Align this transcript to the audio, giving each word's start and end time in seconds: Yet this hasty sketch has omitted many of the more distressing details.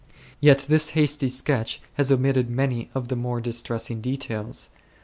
Yet 0.39 0.65
this 0.67 0.89
hasty 0.97 1.29
sketch 1.29 1.79
has 1.93 2.11
omitted 2.11 2.49
many 2.49 2.89
of 2.95 3.09
the 3.09 3.15
more 3.15 3.39
distressing 3.39 4.01
details. 4.01 4.71